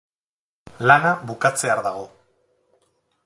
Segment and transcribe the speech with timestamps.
[0.91, 2.05] Lana bukatzear dago.